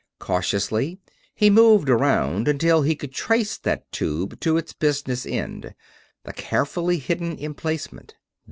[0.17, 0.99] Cautiously
[1.35, 5.75] he moved around until he could trace that tube to its business end
[6.23, 8.15] the carefully hidden emplacement.